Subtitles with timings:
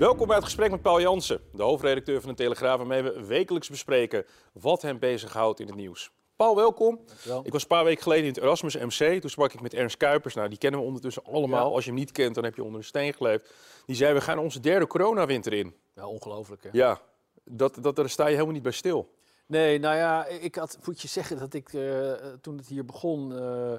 [0.00, 3.68] Welkom bij het gesprek met Paul Jansen, de hoofdredacteur van de Telegraaf, waarmee we wekelijks
[3.68, 6.10] bespreken wat hem bezighoudt in het nieuws.
[6.36, 7.00] Paul, welkom.
[7.42, 9.20] Ik was een paar weken geleden in het Erasmus MC.
[9.20, 10.34] Toen sprak ik met Ernst Kuipers.
[10.34, 11.74] Nou, die kennen we ondertussen allemaal.
[11.74, 13.54] Als je hem niet kent, dan heb je onder een steen geleefd.
[13.86, 15.74] Die zei, we gaan onze derde coronawinter in.
[15.94, 16.68] Ja, ongelooflijk hè?
[16.72, 17.00] Ja,
[17.44, 19.14] dat, dat, daar sta je helemaal niet bij stil.
[19.46, 23.32] Nee, nou ja, ik had, moet je zeggen dat ik uh, toen het hier begon...
[23.32, 23.74] Uh,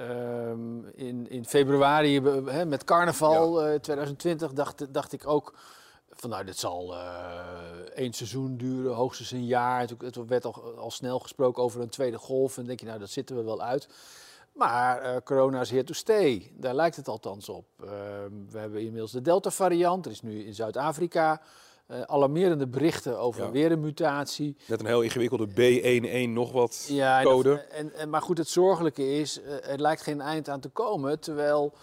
[0.00, 0.77] um,
[1.38, 3.78] in, februari uh, met carnaval ja.
[3.78, 5.54] 2020 dacht, dacht ik ook
[6.20, 7.00] van nou, dit zal uh,
[7.94, 9.80] één seizoen duren, hoogstens een jaar.
[9.80, 12.50] Het, het werd al, al, snel gesproken over een tweede golf.
[12.50, 13.88] En dan denk je, nou, dat zitten we wel uit.
[14.52, 16.52] Maar uh, corona is here to stay.
[16.56, 17.66] Daar lijkt het althans op.
[17.80, 17.90] Uh,
[18.50, 20.04] we hebben inmiddels de Delta-variant.
[20.06, 21.40] Er is nu in Zuid-Afrika
[21.90, 23.50] uh, alarmerende berichten over ja.
[23.50, 24.56] weer een mutatie.
[24.66, 27.52] Net een heel ingewikkelde B11 nog wat ja, code.
[27.52, 31.20] En, en, en, maar goed, het zorgelijke is, er lijkt geen eind aan te komen.
[31.20, 31.74] Terwijl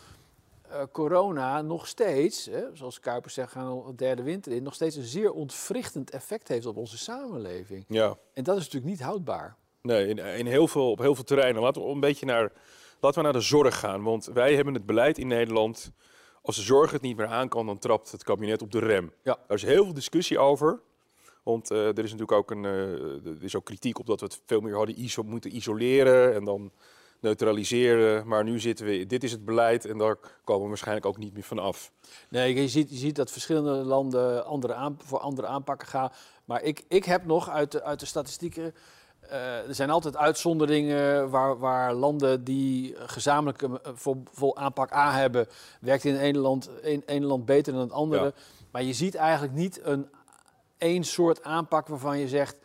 [0.72, 4.74] uh, corona nog steeds, hè, zoals Kuipers zegt, gaan we een derde winter in, nog
[4.74, 7.86] steeds een zeer ontwrichtend effect heeft op onze samenleving.
[7.88, 8.18] Ja.
[8.34, 9.56] En dat is natuurlijk niet houdbaar.
[9.82, 11.62] Nee, in, in heel veel, op heel veel terreinen.
[11.62, 12.52] Laten we een beetje naar,
[13.00, 14.04] laten we naar de zorg gaan.
[14.04, 15.92] Want wij hebben het beleid in Nederland.
[16.46, 19.12] Als de zorg het niet meer aan kan, dan trapt het kabinet op de rem.
[19.24, 19.38] Ja.
[19.48, 20.80] Daar is heel veel discussie over.
[21.44, 24.26] Want uh, er is natuurlijk ook, een, uh, er is ook kritiek op dat we
[24.26, 26.34] het veel meer hadden iso moeten isoleren.
[26.36, 26.72] En dan
[27.26, 28.28] neutraliseren.
[28.28, 31.34] Maar nu zitten we, dit is het beleid en daar komen we waarschijnlijk ook niet
[31.34, 31.92] meer van af.
[32.30, 36.12] Nee, je ziet, je ziet dat verschillende landen andere aan, voor andere aanpakken gaan.
[36.46, 38.74] Maar ik, ik heb nog uit de, uit de statistieken.
[39.32, 45.48] Uh, er zijn altijd uitzonderingen waar, waar landen die gezamenlijk voor, voor aanpak A hebben,
[45.80, 46.70] werkt in een land,
[47.06, 48.24] een land beter dan het andere.
[48.24, 48.32] Ja.
[48.72, 50.10] Maar je ziet eigenlijk niet een
[50.78, 52.58] één soort aanpak waarvan je zegt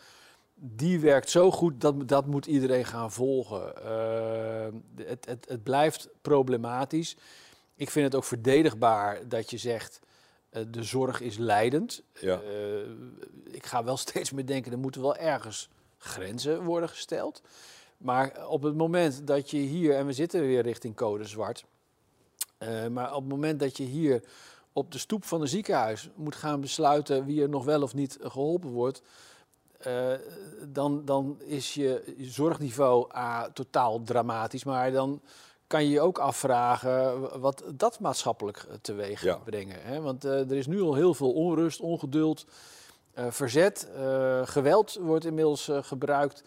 [0.55, 3.75] die werkt zo goed dat dat moet iedereen gaan volgen.
[3.85, 7.17] Uh, het, het, het, blijft problematisch.
[7.75, 10.01] Ik vind het ook verdedigbaar dat je zegt
[10.53, 12.03] uh, de zorg is leidend.
[12.21, 12.41] Ja.
[13.45, 17.43] Ik ga wel steeds meer denken er moeten wel ergens grenzen worden gesteld.
[17.97, 21.65] Maar op het moment dat je hier en we zitten weer richting code zwart.
[22.91, 24.23] maar op het moment dat je hier
[24.73, 28.19] op de stoep van een ziekenhuis moet gaan besluiten wie er nog wel of niet
[28.21, 29.03] geholpen wordt
[29.87, 30.13] uh,
[30.69, 34.65] dan, dan is je zorgniveau A, totaal dramatisch.
[34.65, 35.21] Maar dan
[35.67, 39.37] kan je je ook afvragen wat dat maatschappelijk teweeg ja.
[39.45, 39.77] brengen.
[39.81, 40.01] Hè?
[40.01, 42.47] Want uh, er is nu al heel veel onrust, ongeduld,
[43.15, 43.89] verzet.
[44.45, 46.43] geweld wordt inmiddels gebruikt.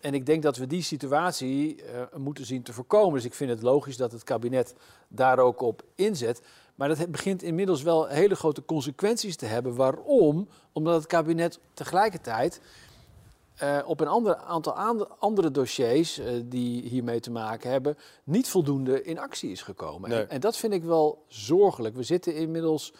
[0.00, 1.82] En ik denk dat we die situatie
[2.16, 3.14] moeten zien te voorkomen.
[3.14, 4.74] Dus ik vind het logisch dat het kabinet
[5.08, 6.42] daar ook op inzet.
[6.74, 9.74] Maar dat begint inmiddels wel hele grote consequenties te hebben.
[9.74, 10.48] Waarom?
[10.72, 12.60] Omdat het kabinet tegelijkertijd
[13.62, 14.74] uh, op een ander aantal
[15.18, 20.10] andere dossiers uh, die hiermee te maken hebben, niet voldoende in actie is gekomen.
[20.10, 20.20] Nee.
[20.20, 21.96] En, en, dat vind ik wel zorgelijk.
[21.96, 22.92] We zitten inmiddels,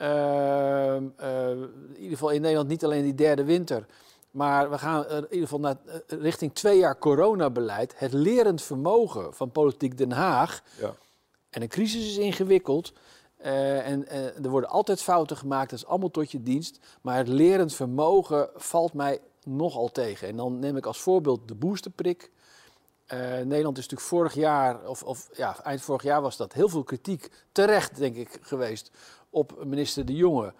[0.00, 3.86] in ieder geval in Nederland, niet alleen die derde winter.
[4.30, 7.94] Maar we gaan in ieder geval naar, richting twee jaar coronabeleid.
[7.96, 10.62] Het lerend vermogen van politiek Den Haag.
[10.80, 10.94] Ja.
[11.50, 12.92] En een crisis is ingewikkeld.
[13.44, 16.78] Uh, en uh, er worden altijd fouten gemaakt, dat is allemaal tot je dienst.
[17.00, 20.28] Maar het lerend vermogen valt mij nogal tegen.
[20.28, 22.30] En dan neem ik als voorbeeld de boosterprik.
[23.12, 26.68] Uh, Nederland is natuurlijk vorig jaar, of, of ja, eind vorig jaar was dat heel
[26.68, 28.90] veel kritiek, terecht denk ik, geweest
[29.30, 30.52] op minister De Jonge.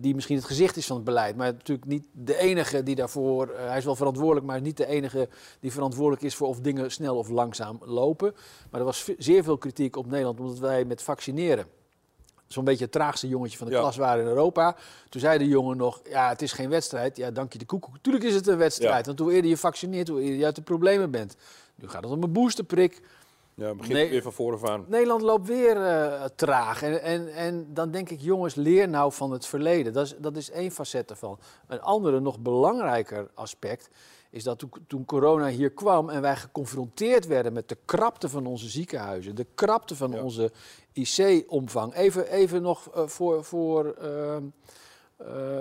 [0.00, 3.54] die misschien het gezicht is van het beleid, maar natuurlijk niet de enige die daarvoor.
[3.56, 5.28] hij is wel verantwoordelijk, maar niet de enige
[5.60, 8.34] die verantwoordelijk is voor of dingen snel of langzaam lopen.
[8.70, 11.66] Maar er was zeer veel kritiek op Nederland, omdat wij met vaccineren
[12.46, 13.80] zo'n beetje het traagste jongetje van de ja.
[13.80, 14.76] klas waren in Europa.
[15.08, 17.16] Toen zei de jongen nog, ja, het is geen wedstrijd.
[17.16, 17.94] Ja, dank je de koekoek.
[18.00, 19.06] Tuurlijk is het een wedstrijd, Ja.
[19.06, 21.36] want hoe eerder je vaccineert, hoe eerder je uit de problemen bent.
[21.74, 23.00] Nu gaat het om een boosterprik.
[23.56, 24.10] Ja, begint Nee.
[24.10, 24.84] weer van voren aan.
[24.88, 26.82] Nederland loopt weer eh, traag.
[26.82, 29.92] En, en, en dan denk ik, jongens, leer nou van het verleden.
[29.92, 31.38] Dat is, dat is één facet ervan.
[31.66, 33.88] Een andere, nog belangrijker aspect
[34.30, 38.46] is dat toen, toen corona hier kwam en wij geconfronteerd werden met de krapte van
[38.46, 40.22] onze ziekenhuizen, de krapte van Ja.
[40.22, 40.52] onze
[40.92, 41.94] IC-omvang.
[41.94, 44.36] Even, even nog eh, voor, voor, eh,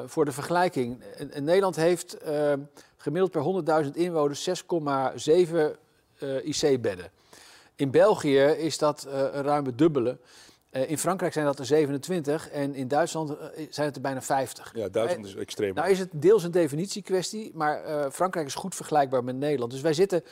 [0.06, 1.04] voor de vergelijking.
[1.40, 2.18] Nederland heeft
[2.98, 3.42] gemiddeld per
[3.86, 5.76] 100.000 inwoners 6,7
[6.44, 7.12] IC-bedden.
[7.76, 10.18] In België is dat een ruime dubbele.
[10.74, 13.36] Uh, in Frankrijk zijn dat er 27 en in Duitsland uh,
[13.70, 14.72] zijn het er bijna 50.
[14.76, 15.74] Ja, Duitsland is extreem.
[15.74, 19.72] Nou is het deels een definitiekwestie, maar uh, Frankrijk is goed vergelijkbaar met Nederland.
[19.72, 20.24] Dus wij zitten,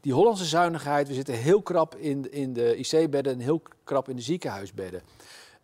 [0.00, 4.16] die Hollandse zuinigheid, we zitten heel krap in, in de IC-bedden en heel krap in
[4.16, 5.02] de ziekenhuisbedden.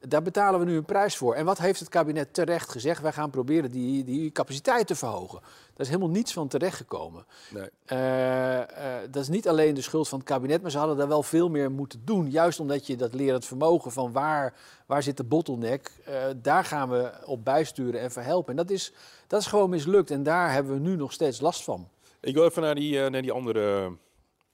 [0.08, 1.34] Daar betalen we nu een prijs voor.
[1.34, 3.02] En wat heeft het kabinet terecht gezegd?
[3.02, 5.40] Wij gaan proberen die, die capaciteit te verhogen.
[5.40, 7.26] Daar is helemaal niets van terechtgekomen.
[7.50, 7.68] Nee.
[7.86, 8.64] Uh, uh,
[9.10, 11.48] dat is niet alleen de schuld van het kabinet, maar ze hadden daar wel veel
[11.48, 12.30] meer moeten doen.
[12.30, 14.54] Juist omdat je dat lerend vermogen van waar,
[14.86, 18.50] waar zit de bottleneck, uh, daar gaan we op bijsturen en verhelpen.
[18.50, 18.92] En dat is,
[19.26, 21.88] dat is gewoon mislukt en daar hebben we nu nog steeds last van.
[22.20, 23.96] Ik wil even naar die, naar die andere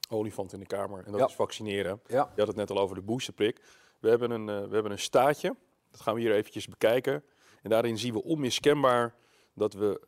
[0.09, 1.99] olifant in de Kamer en dat is vaccineren.
[2.07, 2.29] Ja.
[2.33, 3.61] Je had het net al over de boosterprik.
[3.99, 5.55] We hebben een, uh, we hebben een staatje,
[5.91, 7.23] dat gaan we hier eventjes bekijken.
[7.61, 9.15] En daarin zien we onmiskenbaar
[9.53, 10.01] dat we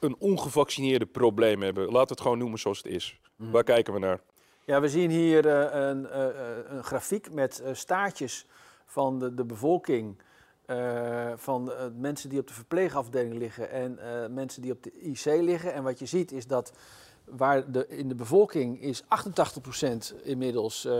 [0.00, 1.84] een ongevaccineerde probleem hebben.
[1.84, 3.20] Laten we het gewoon noemen zoals het is.
[3.36, 3.50] Mhm.
[3.50, 4.20] Waar kijken we naar?
[4.64, 6.26] Ja, we zien hier uh, een, uh,
[6.64, 8.46] een, grafiek met staartjes
[8.86, 10.22] van de, de bevolking.
[11.36, 13.98] van mensen die op de verpleegafdeling liggen en
[14.34, 15.72] mensen die op de IC liggen.
[15.72, 16.72] En wat je ziet is dat
[17.36, 19.06] waar de, in de bevolking is 88%
[20.22, 20.92] inmiddels, uh,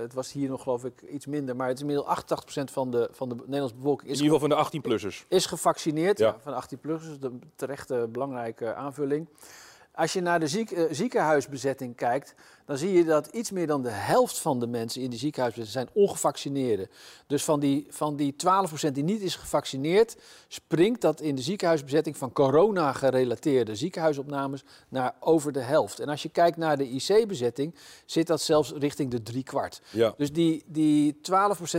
[0.00, 3.08] het was hier nog geloof ik iets minder, maar het is inmiddels 88% van de,
[3.12, 4.10] van de Nederlandse bevolking.
[4.10, 5.28] Is in ieder geval van de 18-plussers.
[5.28, 6.36] Is gevaccineerd, ja.
[6.40, 9.28] van de 18-plussers, de terechte belangrijke aanvulling.
[9.98, 12.34] Als je naar de ziek, uh, ziekenhuisbezetting kijkt,
[12.64, 15.86] dan zie je dat iets meer dan de helft van de mensen in de ziekenhuisbezetting
[15.86, 16.88] zijn ongevaccineerden.
[17.26, 18.34] Dus van die, van die
[18.88, 20.16] 12% die niet is gevaccineerd,
[20.48, 26.00] springt dat in de ziekenhuisbezetting van corona-gerelateerde ziekenhuisopnames naar over de helft.
[26.00, 27.74] En als je kijkt naar de IC-bezetting,
[28.06, 29.80] zit dat zelfs richting de drie kwart.
[29.90, 30.14] Ja.
[30.16, 31.16] Dus die, die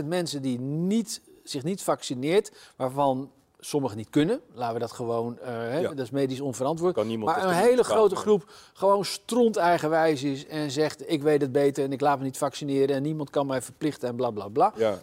[0.02, 4.40] 12% mensen die niet, zich niet vaccineert, waarvan sommigen niet kunnen.
[4.52, 6.94] Laten we dat gewoon, uh, dat is medisch onverantwoord.
[6.94, 11.40] Kan niemand maar een hele grote groep gewoon stront eigenwijs is en zegt: Ik weet
[11.40, 14.30] het beter en ik laat me niet vaccineren en niemand kan mij verplichten en bla
[14.30, 14.72] bla bla.
[14.76, 14.98] Ja.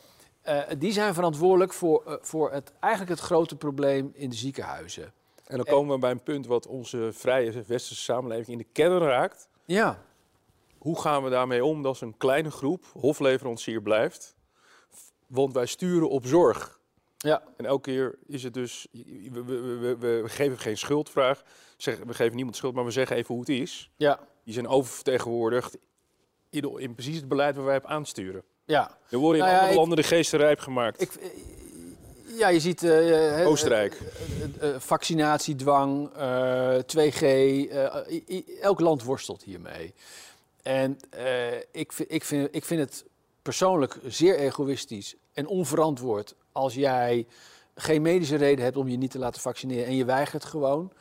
[0.48, 5.14] Uh, die zijn verantwoordelijk voor, uh, voor het, eigenlijk het grote probleem in de ziekenhuizen.
[5.48, 9.00] En dan komen we bij een punt wat onze vrije westerse samenleving in de kern
[9.00, 9.50] raakt.
[9.66, 10.02] Ja.
[10.78, 14.36] Hoe gaan we daarmee om dat een kleine groep hofleverancier blijft?
[15.28, 16.77] Want wij sturen op zorg.
[17.18, 17.44] Ja.
[17.58, 21.44] En elke keer is het dus, we, we, we, we geven geen schuldvraag,
[21.78, 23.90] zeg, we geven niemand schuld, maar we zeggen even hoe het is.
[23.96, 24.20] Ja.
[24.44, 25.78] Die zijn oververtegenwoordigd
[26.50, 28.44] in, in precies het beleid waar wij op aansturen.
[28.66, 28.98] Ja.
[29.10, 31.02] Er worden in nou andere landen de geesten rijp gemaakt.
[31.02, 31.12] Ik,
[32.38, 32.84] ja, je ziet...
[32.84, 34.02] Uh, Oostenrijk.
[34.62, 36.10] Uh, vaccinatiedwang,
[36.98, 37.24] 2G,
[38.62, 39.94] elk land worstelt hiermee.
[40.62, 41.00] En
[41.72, 43.06] ik, ik, vind, ik vind het
[43.42, 47.28] persoonlijk zeer egoïstisch en onverantwoord als jij
[47.76, 50.92] geen medische reden hebt om je niet te laten vaccineren en je weigert gewoon.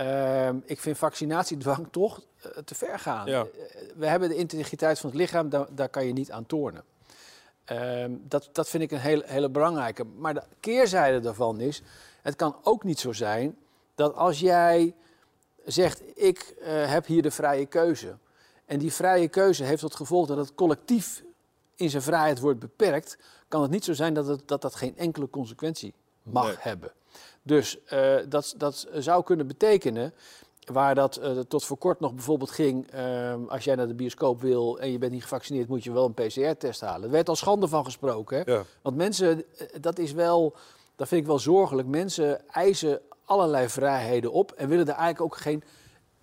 [0.00, 3.26] Uh, ik vind vaccinatiedwang toch uh, te ver gaan.
[3.26, 3.42] Ja.
[3.42, 6.84] Uh, we hebben de integriteit van het lichaam, daar, daar kan je niet aan tornen.
[7.72, 10.04] Uh, dat, dat vind ik een hele, hele belangrijke.
[10.04, 11.82] Maar de keerzijde daarvan is,
[12.22, 13.56] het kan ook niet zo zijn
[13.94, 14.94] dat als jij
[15.64, 18.16] zegt, ik eh, heb hier de vrije keuze.
[18.64, 21.22] En die vrije keuze heeft tot gevolg dat het collectief
[21.80, 23.18] in zijn vrijheid wordt beperkt,
[23.48, 26.92] kan het niet zo zijn dat het, dat, dat geen enkele consequentie mag hebben.
[27.42, 30.14] Dus uh, dat, dat zou kunnen betekenen,
[30.64, 34.40] waar dat uh, tot voor kort nog bijvoorbeeld ging, uh, als jij naar de bioscoop
[34.40, 37.04] wil en je bent niet gevaccineerd, moet je wel een PCR-test halen.
[37.04, 38.38] Er werd al schande van gesproken.
[38.38, 38.52] Hè?
[38.52, 38.64] Ja.
[38.82, 39.44] Want mensen,
[39.80, 40.54] dat is wel,
[40.96, 41.88] dat vind ik wel zorgelijk.
[41.88, 45.62] Mensen eisen allerlei vrijheden op en willen er eigenlijk ook geen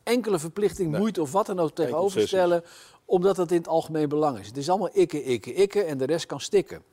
[0.04, 2.64] enkele verplichting, moeite of wat dan ook tegenover stellen
[3.08, 4.48] omdat het in het algemeen belang is.
[4.48, 6.84] Het is allemaal ikke, ikke, ikke en de rest kan stikken.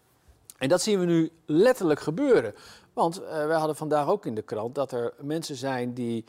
[0.58, 2.54] En dat zien we nu letterlijk gebeuren.
[2.92, 6.24] Want uh, wij hadden vandaag ook in de krant dat er mensen zijn die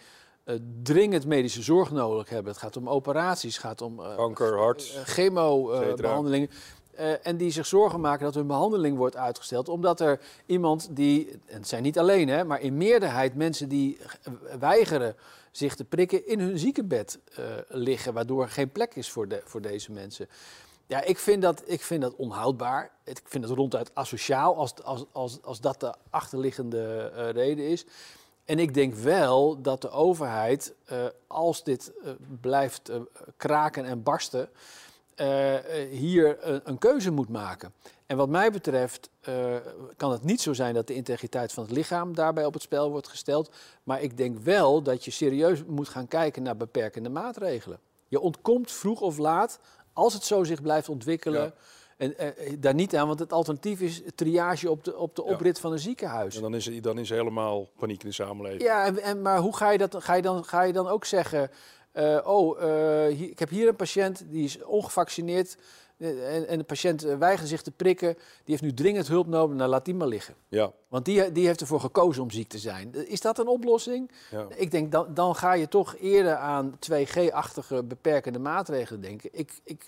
[0.45, 2.51] uh, dringend medische zorg nodig hebben.
[2.51, 6.49] Het gaat om operaties, het gaat om uh, kanker, hart, chemo-behandelingen.
[7.21, 9.69] En die zich zorgen maken dat hun behandeling wordt uitgesteld.
[9.69, 13.97] Omdat er iemand die, en het zijn niet alleen, hè, maar in meerderheid mensen die
[14.59, 15.15] weigeren
[15.51, 19.61] zich te prikken in hun ziekenbed uh, liggen, waardoor geen plek is voor, de, voor
[19.61, 20.27] deze mensen.
[20.87, 22.91] Ja, ik vind, dat, ik vind dat onhoudbaar.
[23.03, 27.85] Ik vind het ronduit asociaal als, als, als, als dat de achterliggende uh, reden is.
[28.45, 30.73] En ik denk wel dat de overheid,
[31.27, 31.91] als dit
[32.41, 32.91] blijft
[33.37, 34.49] kraken en barsten,
[35.91, 37.73] hier een, een, keuze moet maken.
[38.05, 39.55] En wat mij betreft uh,
[39.97, 42.91] kan het niet zo zijn dat de integriteit van het lichaam daarbij op het spel
[42.91, 43.51] wordt gesteld.
[43.83, 47.79] Maar ik denk wel dat je serieus moet gaan kijken naar beperkende maatregelen.
[48.07, 49.59] Je ontkomt vroeg of laat,
[49.93, 51.53] als het zo zich blijft ontwikkelen,
[51.97, 55.31] En eh, daar niet aan, want het alternatief is triage op de, op de Ja.
[55.33, 56.35] oprit van een ziekenhuis.
[56.35, 58.61] En dan is, dan is helemaal paniek in de samenleving.
[58.61, 59.95] Ja, en, en, maar hoe ga je dat?
[60.03, 61.51] Ga je dan, ga je dan ook zeggen:
[61.95, 65.57] eh, Oh, eh, hier- ik heb hier een patiënt die is ongevaccineerd.
[65.97, 68.13] eh, en, en de patiënt weigert zich te prikken.
[68.13, 69.55] Die heeft nu dringend hulp nodig.
[69.55, 70.33] Nou, laat die maar liggen.
[70.47, 73.07] Ja, Want die, die heeft ervoor gekozen om ziek te zijn.
[73.07, 74.11] Is dat een oplossing?
[74.31, 74.47] ja.
[74.55, 79.29] Ik denk, dan, dan ga je toch eerder aan 2G-achtige beperkende maatregelen denken.
[79.33, 79.83] Ik, ik,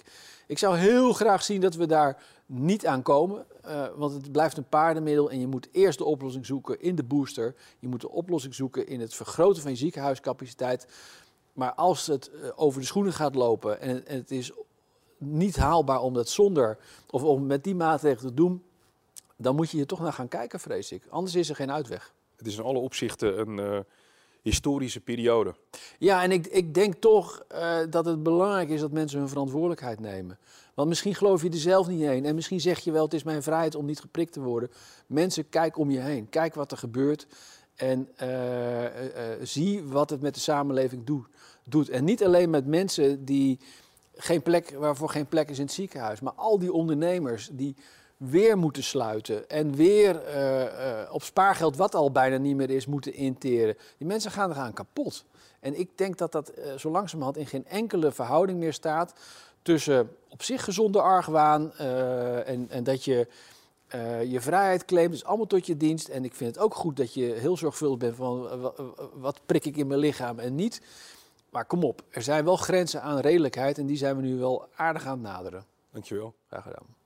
[0.48, 3.46] ik zou heel graag zien dat we daar niet aan komen.
[3.96, 7.56] want het blijft een paardenmiddel en je moet eerst de oplossing zoeken in de booster.
[7.80, 10.88] Je moet de oplossing zoeken in het vergroten van je ziekenhuiscapaciteit.
[11.58, 14.52] Maar als het eh, over de schoenen gaat lopen en, het- en het is
[15.18, 16.78] niet haalbaar om dat zonder
[17.10, 18.64] of om met die maatregelen te doen,
[19.38, 21.04] dan moet je hier toch naar gaan kijken, vrees ik.
[21.10, 22.14] Anders is er geen uitweg.
[22.36, 23.80] Het is in alle opzichten een eh,
[24.42, 25.56] historische periode.
[26.00, 30.00] Ja, en ik, ik denk toch eh, dat het belangrijk is dat mensen hun verantwoordelijkheid
[30.00, 30.38] nemen.
[30.74, 32.26] Want misschien geloof je er zelf niet in.
[32.26, 34.72] En misschien zeg je wel, het is mijn vrijheid om niet geprikt te worden.
[35.08, 36.30] Mensen, kijk om je heen.
[36.30, 37.28] Kijk wat er gebeurt.
[37.78, 41.26] En eh, eh, eh, zie wat het met de samenleving doe-
[41.64, 41.90] doet.
[41.90, 43.60] En niet alleen met mensen die
[44.16, 46.20] geen plek, waarvoor geen plek is in het ziekenhuis.
[46.20, 47.76] Maar al die ondernemers die
[48.18, 49.50] weer moeten sluiten.
[49.50, 50.22] En weer
[51.12, 53.78] op spaargeld, wat al bijna niet meer is, moeten interen.
[53.98, 55.26] Die mensen gaan eraan kapot.
[55.60, 59.14] En ik denk dat dat zo langzamerhand in geen enkele verhouding meer staat
[59.62, 63.28] tussen op zich gezonde argwaan en, en dat je
[63.88, 65.14] eh, je vrijheid claimt.
[65.14, 66.08] is allemaal tot je dienst.
[66.08, 68.74] En ik vind het ook goed dat je heel zorgvuldig bent van eh, wa-
[69.14, 70.82] wat prik ik in mijn lichaam en niet.
[71.50, 74.68] Maar kom op, er zijn wel grenzen aan redelijkheid en die zijn we nu wel
[74.76, 75.66] aardig aan het naderen.
[75.92, 76.34] Dankjewel.
[76.48, 76.97] Graag gedaan.